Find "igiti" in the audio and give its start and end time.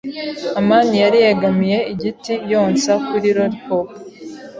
1.93-2.33